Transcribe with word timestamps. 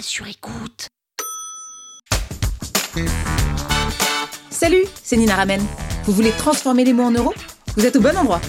sur 0.00 0.26
écoute. 0.26 0.88
Salut, 4.50 4.84
c'est 5.02 5.16
Nina 5.16 5.34
Ramen. 5.34 5.60
Vous 6.04 6.12
voulez 6.12 6.30
transformer 6.32 6.84
les 6.84 6.92
mots 6.92 7.04
en 7.04 7.10
euros? 7.10 7.34
Vous 7.76 7.86
êtes 7.86 7.96
au 7.96 8.00
bon 8.00 8.16
endroit. 8.16 8.40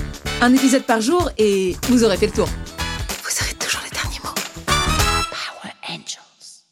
Un 0.42 0.54
épisode 0.54 0.84
par 0.84 1.02
jour 1.02 1.32
et 1.38 1.76
vous 1.90 2.04
aurez 2.04 2.18
fait 2.18 2.28
le 2.28 2.34
tour. 2.34 2.48
Vous 2.48 3.44
aurez 3.44 3.54
toujours 3.56 3.82
les 3.84 3.92
derniers 3.92 4.20
mots. 4.24 4.34
Power 4.66 5.74
Angels. 5.90 6.64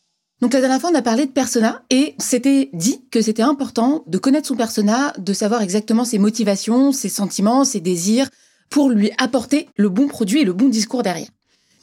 Donc 0.41 0.54
la 0.54 0.59
dernière 0.59 0.79
fois, 0.81 0.91
on 0.91 0.95
a 0.95 1.01
parlé 1.01 1.25
de 1.25 1.31
persona 1.31 1.83
et 1.89 2.15
c'était 2.20 2.70
dit 2.73 3.05
que 3.09 3.21
c'était 3.21 3.43
important 3.43 4.04
de 4.07 4.17
connaître 4.17 4.47
son 4.47 4.55
persona, 4.55 5.13
de 5.17 5.33
savoir 5.33 5.61
exactement 5.61 6.05
ses 6.05 6.20
motivations, 6.20 6.91
ses 6.91 7.09
sentiments, 7.09 7.65
ses 7.65 7.79
désirs, 7.79 8.29
pour 8.70 8.89
lui 8.89 9.11
apporter 9.17 9.70
le 9.77 9.89
bon 9.89 10.07
produit 10.07 10.41
et 10.41 10.45
le 10.45 10.54
bon 10.54 10.67
discours 10.67 11.04
derrière. 11.04 11.27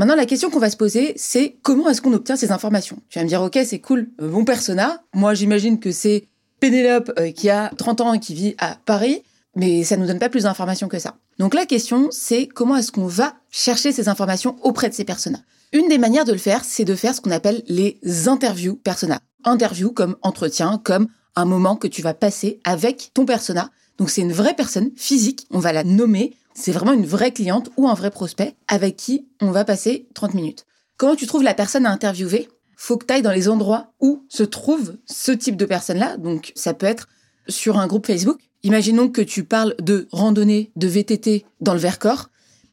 Maintenant, 0.00 0.16
la 0.16 0.24
question 0.24 0.48
qu'on 0.48 0.60
va 0.60 0.70
se 0.70 0.78
poser, 0.78 1.12
c'est 1.16 1.58
comment 1.60 1.90
est-ce 1.90 2.00
qu'on 2.00 2.14
obtient 2.14 2.34
ces 2.34 2.52
informations? 2.52 2.96
Tu 3.10 3.18
vas 3.18 3.22
me 3.22 3.28
dire, 3.28 3.42
ok, 3.42 3.58
c'est 3.66 3.80
cool, 3.80 4.08
euh, 4.22 4.30
bon 4.30 4.46
persona. 4.46 5.02
Moi, 5.12 5.34
j'imagine 5.34 5.78
que 5.78 5.92
c'est 5.92 6.26
Pénélope 6.58 7.12
euh, 7.18 7.32
qui 7.32 7.50
a 7.50 7.70
30 7.76 8.00
ans 8.00 8.14
et 8.14 8.18
qui 8.18 8.32
vit 8.32 8.54
à 8.56 8.78
Paris, 8.86 9.22
mais 9.56 9.84
ça 9.84 9.98
nous 9.98 10.06
donne 10.06 10.18
pas 10.18 10.30
plus 10.30 10.44
d'informations 10.44 10.88
que 10.88 10.98
ça. 10.98 11.16
Donc 11.38 11.52
la 11.52 11.66
question, 11.66 12.08
c'est 12.12 12.46
comment 12.46 12.76
est-ce 12.76 12.92
qu'on 12.92 13.06
va 13.06 13.34
chercher 13.50 13.92
ces 13.92 14.08
informations 14.08 14.56
auprès 14.62 14.88
de 14.88 14.94
ces 14.94 15.04
personas? 15.04 15.40
Une 15.74 15.88
des 15.88 15.98
manières 15.98 16.24
de 16.24 16.32
le 16.32 16.38
faire, 16.38 16.64
c'est 16.64 16.86
de 16.86 16.94
faire 16.94 17.14
ce 17.14 17.20
qu'on 17.20 17.30
appelle 17.30 17.62
les 17.68 18.00
interviews 18.26 18.76
persona. 18.76 19.20
Interview 19.44 19.92
comme 19.92 20.16
entretien, 20.22 20.80
comme 20.82 21.08
un 21.36 21.44
moment 21.44 21.76
que 21.76 21.88
tu 21.88 22.00
vas 22.00 22.14
passer 22.14 22.58
avec 22.64 23.10
ton 23.12 23.26
persona. 23.26 23.68
Donc 23.98 24.08
c'est 24.08 24.22
une 24.22 24.32
vraie 24.32 24.54
personne 24.54 24.92
physique, 24.96 25.46
on 25.50 25.58
va 25.58 25.74
la 25.74 25.84
nommer, 25.84 26.34
c'est 26.54 26.72
vraiment 26.72 26.92
une 26.92 27.06
vraie 27.06 27.32
cliente 27.32 27.70
ou 27.76 27.88
un 27.88 27.94
vrai 27.94 28.10
prospect 28.10 28.54
avec 28.68 28.96
qui 28.96 29.26
on 29.40 29.50
va 29.50 29.64
passer 29.64 30.08
30 30.14 30.34
minutes. 30.34 30.66
Comment 30.96 31.16
tu 31.16 31.26
trouves 31.26 31.42
la 31.42 31.54
personne 31.54 31.86
à 31.86 31.90
interviewer? 31.90 32.48
Faut 32.76 32.96
que 32.96 33.06
tu 33.06 33.14
ailles 33.14 33.22
dans 33.22 33.32
les 33.32 33.48
endroits 33.48 33.92
où 34.00 34.24
se 34.28 34.42
trouve 34.42 34.96
ce 35.06 35.32
type 35.32 35.56
de 35.56 35.64
personne-là. 35.64 36.16
Donc 36.16 36.52
ça 36.54 36.74
peut 36.74 36.86
être 36.86 37.08
sur 37.48 37.78
un 37.78 37.86
groupe 37.86 38.06
Facebook. 38.06 38.38
Imaginons 38.62 39.08
que 39.08 39.22
tu 39.22 39.44
parles 39.44 39.74
de 39.80 40.08
randonnée, 40.12 40.72
de 40.76 40.88
VTT 40.88 41.44
dans 41.60 41.72
le 41.72 41.80
Vercors. 41.80 42.28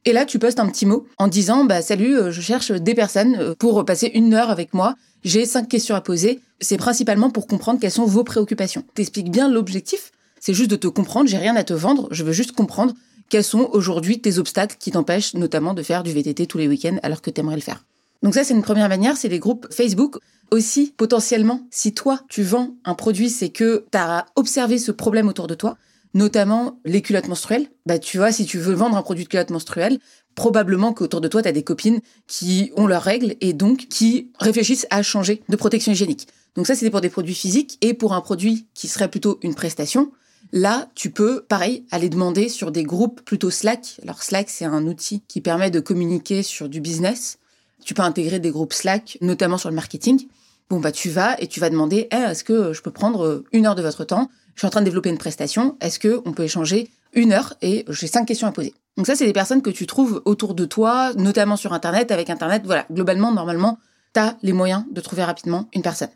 Et 0.06 0.14
là, 0.14 0.26
tu 0.26 0.40
postes 0.40 0.60
un 0.60 0.68
petit 0.68 0.86
mot 0.86 1.08
en 1.18 1.28
disant 1.28 1.66
bah, 1.66 1.82
Salut, 1.82 2.18
euh, 2.18 2.32
je 2.32 2.42
cherche 2.42 2.72
des 2.72 2.94
personnes 2.94 3.36
euh, 3.36 3.56
pour 3.58 3.84
passer 3.86 4.12
une 4.14 4.34
heure 4.34 4.50
avec 4.50 4.74
moi. 4.74 4.96
J'ai 5.24 5.46
cinq 5.46 5.68
questions 5.68 5.96
à 5.96 6.02
poser. 6.02 6.40
C'est 6.60 6.78
principalement 6.78 7.30
pour 7.30 7.48
comprendre 7.48 7.80
quelles 7.80 7.92
sont 7.92 8.06
vos 8.06 8.24
préoccupations. 8.24 8.84
T'expliques 8.94 9.32
bien 9.32 9.50
l'objectif. 9.50 10.12
C'est 10.40 10.54
juste 10.54 10.72
de 10.72 10.76
te 10.76 10.88
comprendre. 10.88 11.30
J'ai 11.30 11.38
rien 11.38 11.56
à 11.56 11.64
te 11.64 11.74
vendre. 11.74 12.08
Je 12.12 12.24
veux 12.24 12.32
juste 12.32 12.54
comprendre 12.54 12.94
quels 13.30 13.44
sont 13.44 13.70
aujourd'hui 13.74 14.20
tes 14.20 14.38
obstacles 14.38 14.78
qui 14.80 14.92
t'empêchent 14.92 15.34
notamment 15.34 15.74
de 15.74 15.84
faire 15.84 16.04
du 16.04 16.12
VTT 16.12 16.48
tous 16.48 16.58
les 16.58 16.68
week-ends 16.68 16.98
alors 17.04 17.22
que 17.22 17.30
tu 17.30 17.42
aimerais 17.42 17.56
le 17.56 17.62
faire? 17.62 17.84
Donc 18.24 18.34
ça, 18.34 18.44
c'est 18.44 18.54
une 18.54 18.64
première 18.64 18.90
manière, 18.90 19.18
c'est 19.18 19.30
les 19.30 19.40
groupes 19.40 19.68
Facebook. 19.72 20.18
Aussi, 20.50 20.94
potentiellement, 20.96 21.68
si 21.72 21.94
toi, 21.94 22.22
tu 22.30 22.42
vends 22.42 22.76
un 22.86 22.94
produit, 22.94 23.30
c'est 23.30 23.50
que 23.50 23.86
tu 23.92 23.98
as 23.98 24.26
observé 24.36 24.78
ce 24.78 24.92
problème 24.92 25.28
autour 25.28 25.48
de 25.48 25.56
toi, 25.56 25.78
notamment 26.14 26.80
les 26.86 27.02
culottes 27.02 27.28
menstruelles. 27.28 27.68
Bah, 27.86 28.00
tu 28.00 28.18
vois, 28.18 28.32
si 28.32 28.46
tu 28.46 28.58
veux 28.58 28.74
vendre 28.74 28.96
un 28.96 29.02
produit 29.02 29.26
de 29.26 29.30
culottes 29.30 29.50
menstruelles, 29.50 30.00
probablement 30.36 30.94
qu'autour 30.94 31.20
de 31.20 31.28
toi, 31.28 31.42
tu 31.42 31.50
as 31.50 31.52
des 31.52 31.64
copines 31.64 32.00
qui 32.28 32.72
ont 32.78 32.88
leurs 32.88 33.04
règles 33.04 33.36
et 33.42 33.54
donc 33.54 33.88
qui 33.90 34.32
réfléchissent 34.40 34.88
à 34.90 35.04
changer 35.04 35.44
de 35.50 35.56
protection 35.56 35.92
hygiénique. 35.92 36.28
Donc 36.56 36.66
ça, 36.66 36.76
c'était 36.76 36.92
pour 36.92 37.02
des 37.02 37.10
produits 37.10 37.36
physiques 37.36 37.78
et 37.82 37.94
pour 37.94 38.14
un 38.14 38.22
produit 38.22 38.68
qui 38.74 38.88
serait 38.88 39.10
plutôt 39.10 39.40
une 39.42 39.54
prestation. 39.54 40.12
Là, 40.54 40.90
tu 40.96 41.12
peux, 41.12 41.42
pareil, 41.42 41.86
aller 41.92 42.10
demander 42.10 42.50
sur 42.50 42.72
des 42.72 42.84
groupes 42.84 43.22
plutôt 43.22 43.50
Slack. 43.50 44.00
Alors 44.04 44.24
Slack, 44.24 44.50
c'est 44.50 44.66
un 44.66 44.86
outil 44.88 45.22
qui 45.28 45.42
permet 45.42 45.72
de 45.72 45.80
communiquer 45.80 46.44
sur 46.44 46.70
du 46.70 46.80
business. 46.80 47.38
Tu 47.84 47.94
peux 47.94 48.02
intégrer 48.02 48.40
des 48.40 48.52
groupes 48.52 48.74
Slack, 48.74 49.18
notamment 49.22 49.58
sur 49.58 49.70
le 49.70 49.76
marketing. 49.76 50.28
Bon, 50.70 50.80
bah 50.80 50.92
tu 50.92 51.10
vas 51.10 51.40
et 51.42 51.48
tu 51.48 51.60
vas 51.60 51.70
demander, 51.70 52.08
eh, 52.12 52.16
est-ce 52.16 52.44
que 52.44 52.74
je 52.74 52.82
peux 52.82 52.92
prendre 52.92 53.44
une 53.52 53.66
heure 53.66 53.76
de 53.76 53.82
votre 53.82 54.04
temps? 54.04 54.30
Je 54.56 54.62
suis 54.62 54.68
en 54.68 54.72
train 54.72 54.82
de 54.82 54.86
développer 54.86 55.10
une 55.10 55.18
prestation. 55.18 55.78
Est-ce 55.82 56.00
que 56.00 56.22
on 56.26 56.34
peut 56.34 56.44
échanger 56.44 56.90
une 57.14 57.32
heure? 57.32 57.54
Et 57.62 57.86
j'ai 57.90 58.08
cinq 58.08 58.26
questions 58.26 58.48
à 58.48 58.52
poser. 58.52 58.74
Donc 58.98 59.06
ça, 59.06 59.16
c'est 59.16 59.26
des 59.26 59.34
personnes 59.34 59.62
que 59.62 59.70
tu 59.70 59.86
trouves 59.86 60.22
autour 60.26 60.56
de 60.56 60.66
toi, 60.66 61.14
notamment 61.14 61.56
sur 61.56 61.74
Internet. 61.74 62.12
Avec 62.12 62.30
Internet, 62.30 62.64
voilà, 62.66 62.86
globalement, 62.92 63.32
normalement, 63.32 63.78
tu 64.14 64.20
as 64.20 64.38
les 64.42 64.54
moyens 64.54 64.84
de 64.92 65.00
trouver 65.00 65.24
rapidement 65.24 65.70
une 65.74 65.84
personne. 65.84 66.10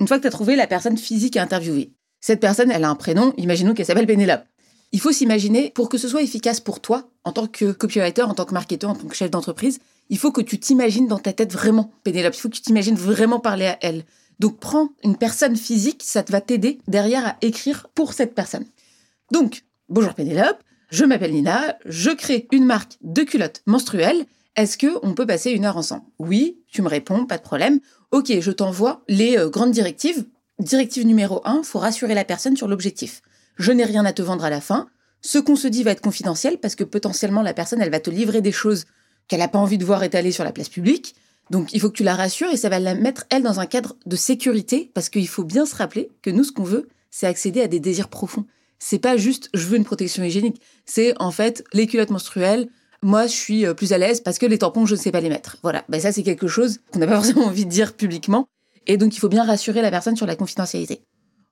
Une 0.00 0.08
fois 0.08 0.18
que 0.18 0.22
tu 0.22 0.28
as 0.28 0.30
trouvé 0.30 0.54
la 0.56 0.66
personne 0.66 0.96
physique 0.96 1.36
à 1.36 1.42
interviewer, 1.42 1.90
cette 2.24 2.40
personne, 2.40 2.70
elle 2.70 2.84
a 2.84 2.88
un 2.88 2.94
prénom, 2.94 3.34
imaginons 3.36 3.74
qu'elle 3.74 3.84
s'appelle 3.84 4.06
Pénélope. 4.06 4.44
Il 4.92 5.00
faut 5.00 5.12
s'imaginer, 5.12 5.70
pour 5.74 5.90
que 5.90 5.98
ce 5.98 6.08
soit 6.08 6.22
efficace 6.22 6.58
pour 6.58 6.80
toi, 6.80 7.10
en 7.24 7.32
tant 7.32 7.46
que 7.46 7.72
copywriter, 7.72 8.22
en 8.22 8.32
tant 8.32 8.46
que 8.46 8.54
marketeur, 8.54 8.88
en 8.88 8.94
tant 8.94 9.06
que 9.06 9.14
chef 9.14 9.30
d'entreprise, 9.30 9.78
il 10.08 10.16
faut 10.16 10.32
que 10.32 10.40
tu 10.40 10.58
t'imagines 10.58 11.06
dans 11.06 11.18
ta 11.18 11.34
tête 11.34 11.52
vraiment 11.52 11.92
Pénélope. 12.02 12.34
Il 12.34 12.40
faut 12.40 12.48
que 12.48 12.54
tu 12.54 12.62
t'imagines 12.62 12.94
vraiment 12.94 13.40
parler 13.40 13.66
à 13.66 13.76
elle. 13.82 14.04
Donc 14.38 14.58
prends 14.58 14.88
une 15.02 15.18
personne 15.18 15.54
physique, 15.54 16.00
ça 16.02 16.24
va 16.26 16.40
t'aider 16.40 16.78
derrière 16.88 17.26
à 17.26 17.36
écrire 17.42 17.88
pour 17.94 18.14
cette 18.14 18.34
personne. 18.34 18.64
Donc, 19.30 19.64
bonjour 19.90 20.14
Pénélope, 20.14 20.62
je 20.88 21.04
m'appelle 21.04 21.32
Nina, 21.32 21.76
je 21.84 22.10
crée 22.10 22.48
une 22.52 22.64
marque 22.64 22.96
de 23.02 23.22
culottes 23.22 23.60
menstruelles. 23.66 24.24
Est-ce 24.56 24.78
que 24.78 24.98
on 25.02 25.12
peut 25.12 25.26
passer 25.26 25.50
une 25.50 25.66
heure 25.66 25.76
ensemble? 25.76 26.04
Oui, 26.18 26.56
tu 26.68 26.80
me 26.80 26.88
réponds, 26.88 27.26
pas 27.26 27.36
de 27.36 27.42
problème. 27.42 27.80
Ok, 28.12 28.32
je 28.40 28.50
t'envoie 28.50 29.02
les 29.08 29.36
euh, 29.36 29.50
grandes 29.50 29.72
directives 29.72 30.24
Directive 30.60 31.04
numéro 31.04 31.40
1, 31.44 31.64
faut 31.64 31.80
rassurer 31.80 32.14
la 32.14 32.24
personne 32.24 32.56
sur 32.56 32.68
l'objectif. 32.68 33.22
Je 33.56 33.72
n'ai 33.72 33.84
rien 33.84 34.04
à 34.04 34.12
te 34.12 34.22
vendre 34.22 34.44
à 34.44 34.50
la 34.50 34.60
fin. 34.60 34.88
Ce 35.20 35.38
qu'on 35.38 35.56
se 35.56 35.66
dit 35.66 35.82
va 35.82 35.90
être 35.90 36.00
confidentiel 36.00 36.58
parce 36.58 36.76
que 36.76 36.84
potentiellement 36.84 37.42
la 37.42 37.54
personne, 37.54 37.82
elle 37.82 37.90
va 37.90 37.98
te 37.98 38.10
livrer 38.10 38.40
des 38.40 38.52
choses 38.52 38.84
qu'elle 39.26 39.40
n'a 39.40 39.48
pas 39.48 39.58
envie 39.58 39.78
de 39.78 39.84
voir 39.84 40.04
étalées 40.04 40.30
sur 40.30 40.44
la 40.44 40.52
place 40.52 40.68
publique. 40.68 41.16
Donc 41.50 41.72
il 41.72 41.80
faut 41.80 41.90
que 41.90 41.96
tu 41.96 42.04
la 42.04 42.14
rassures 42.14 42.50
et 42.52 42.56
ça 42.56 42.68
va 42.68 42.78
la 42.78 42.94
mettre, 42.94 43.24
elle, 43.30 43.42
dans 43.42 43.58
un 43.58 43.66
cadre 43.66 43.96
de 44.06 44.14
sécurité 44.14 44.92
parce 44.94 45.08
qu'il 45.08 45.26
faut 45.26 45.42
bien 45.42 45.66
se 45.66 45.74
rappeler 45.74 46.12
que 46.22 46.30
nous, 46.30 46.44
ce 46.44 46.52
qu'on 46.52 46.62
veut, 46.62 46.88
c'est 47.10 47.26
accéder 47.26 47.60
à 47.60 47.66
des 47.66 47.80
désirs 47.80 48.08
profonds. 48.08 48.46
C'est 48.78 49.00
pas 49.00 49.16
juste 49.16 49.50
je 49.54 49.66
veux 49.66 49.76
une 49.76 49.84
protection 49.84 50.22
hygiénique. 50.22 50.60
C'est 50.86 51.20
en 51.20 51.32
fait 51.32 51.64
les 51.72 51.88
culottes 51.88 52.10
menstruelles. 52.10 52.68
Moi, 53.02 53.26
je 53.26 53.32
suis 53.32 53.66
euh, 53.66 53.74
plus 53.74 53.92
à 53.92 53.98
l'aise 53.98 54.20
parce 54.20 54.38
que 54.38 54.46
les 54.46 54.58
tampons, 54.58 54.86
je 54.86 54.94
ne 54.94 55.00
sais 55.00 55.10
pas 55.10 55.20
les 55.20 55.28
mettre. 55.28 55.56
Voilà. 55.62 55.84
Ben, 55.88 56.00
ça, 56.00 56.12
c'est 56.12 56.22
quelque 56.22 56.46
chose 56.46 56.78
qu'on 56.92 57.00
n'a 57.00 57.06
pas 57.06 57.16
forcément 57.20 57.46
envie 57.46 57.64
de 57.64 57.70
dire 57.70 57.94
publiquement. 57.94 58.46
Et 58.86 58.96
donc, 58.96 59.14
il 59.16 59.20
faut 59.20 59.28
bien 59.28 59.44
rassurer 59.44 59.82
la 59.82 59.90
personne 59.90 60.16
sur 60.16 60.26
la 60.26 60.36
confidentialité. 60.36 61.02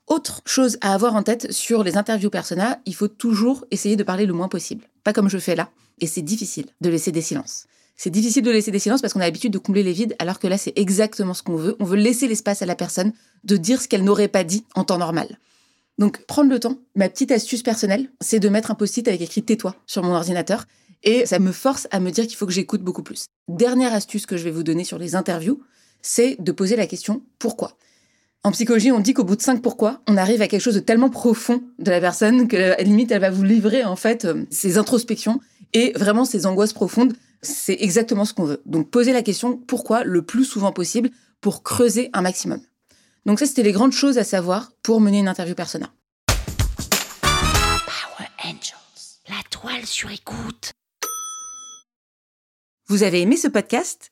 Autre 0.06 0.42
chose 0.44 0.78
à 0.80 0.94
avoir 0.94 1.14
en 1.14 1.22
tête 1.22 1.52
sur 1.52 1.84
les 1.84 1.96
interviews 1.96 2.30
persona, 2.30 2.80
il 2.86 2.94
faut 2.94 3.08
toujours 3.08 3.64
essayer 3.70 3.96
de 3.96 4.02
parler 4.02 4.26
le 4.26 4.32
moins 4.32 4.48
possible. 4.48 4.84
Pas 5.04 5.12
comme 5.12 5.28
je 5.28 5.38
fais 5.38 5.54
là. 5.54 5.70
Et 6.00 6.06
c'est 6.06 6.22
difficile 6.22 6.66
de 6.80 6.90
laisser 6.90 7.12
des 7.12 7.22
silences. 7.22 7.66
C'est 7.96 8.10
difficile 8.10 8.42
de 8.42 8.50
laisser 8.50 8.70
des 8.70 8.78
silences 8.78 9.00
parce 9.00 9.12
qu'on 9.12 9.20
a 9.20 9.24
l'habitude 9.24 9.52
de 9.52 9.58
combler 9.58 9.82
les 9.82 9.92
vides, 9.92 10.16
alors 10.18 10.38
que 10.38 10.48
là, 10.48 10.58
c'est 10.58 10.72
exactement 10.76 11.34
ce 11.34 11.42
qu'on 11.42 11.56
veut. 11.56 11.76
On 11.78 11.84
veut 11.84 11.96
laisser 11.96 12.26
l'espace 12.26 12.62
à 12.62 12.66
la 12.66 12.74
personne 12.74 13.12
de 13.44 13.56
dire 13.56 13.80
ce 13.80 13.86
qu'elle 13.86 14.02
n'aurait 14.02 14.28
pas 14.28 14.44
dit 14.44 14.64
en 14.74 14.84
temps 14.84 14.98
normal. 14.98 15.38
Donc, 15.98 16.24
prendre 16.26 16.50
le 16.50 16.58
temps. 16.58 16.78
Ma 16.96 17.08
petite 17.08 17.30
astuce 17.30 17.62
personnelle, 17.62 18.10
c'est 18.20 18.40
de 18.40 18.48
mettre 18.48 18.70
un 18.70 18.74
post-it 18.74 19.06
avec 19.06 19.20
écrit 19.20 19.42
tais-toi 19.42 19.76
sur 19.86 20.02
mon 20.02 20.14
ordinateur. 20.14 20.64
Et 21.04 21.26
ça 21.26 21.38
me 21.38 21.52
force 21.52 21.86
à 21.90 22.00
me 22.00 22.10
dire 22.10 22.26
qu'il 22.26 22.36
faut 22.36 22.46
que 22.46 22.52
j'écoute 22.52 22.82
beaucoup 22.82 23.02
plus. 23.02 23.26
Dernière 23.48 23.92
astuce 23.92 24.26
que 24.26 24.36
je 24.36 24.44
vais 24.44 24.50
vous 24.50 24.62
donner 24.62 24.84
sur 24.84 24.98
les 24.98 25.14
interviews, 25.14 25.62
c'est 26.02 26.36
de 26.40 26.52
poser 26.52 26.76
la 26.76 26.86
question 26.86 27.22
pourquoi? 27.38 27.78
En 28.44 28.50
psychologie, 28.50 28.90
on 28.90 28.98
dit 28.98 29.14
qu'au 29.14 29.22
bout 29.22 29.36
de 29.36 29.42
cinq 29.42 29.62
pourquoi, 29.62 30.02
on 30.08 30.16
arrive 30.16 30.42
à 30.42 30.48
quelque 30.48 30.60
chose 30.60 30.74
de 30.74 30.80
tellement 30.80 31.10
profond 31.10 31.62
de 31.78 31.90
la 31.92 32.00
personne 32.00 32.48
que, 32.48 32.56
à 32.56 32.76
la 32.76 32.82
limite, 32.82 33.12
elle 33.12 33.20
va 33.20 33.30
vous 33.30 33.44
livrer, 33.44 33.84
en 33.84 33.94
fait, 33.94 34.24
euh, 34.24 34.44
ses 34.50 34.78
introspections 34.78 35.40
et 35.72 35.92
vraiment 35.92 36.24
ses 36.24 36.44
angoisses 36.44 36.72
profondes. 36.72 37.12
C'est 37.40 37.76
exactement 37.80 38.24
ce 38.24 38.34
qu'on 38.34 38.44
veut. 38.44 38.60
Donc, 38.66 38.90
poser 38.90 39.12
la 39.12 39.22
question 39.22 39.56
pourquoi 39.56 40.02
le 40.02 40.22
plus 40.22 40.44
souvent 40.44 40.72
possible 40.72 41.10
pour 41.40 41.62
creuser 41.62 42.10
un 42.12 42.22
maximum? 42.22 42.60
Donc, 43.26 43.38
ça, 43.38 43.46
c'était 43.46 43.62
les 43.62 43.70
grandes 43.70 43.92
choses 43.92 44.18
à 44.18 44.24
savoir 44.24 44.72
pour 44.82 45.00
mener 45.00 45.20
une 45.20 45.28
interview 45.28 45.54
persona. 45.54 45.92
Power 47.22 48.28
Angels. 48.44 49.20
La 49.28 49.42
toile 49.50 49.86
sur 49.86 50.10
écoute. 50.10 50.72
Vous 52.88 53.04
avez 53.04 53.20
aimé 53.20 53.36
ce 53.36 53.46
podcast? 53.46 54.11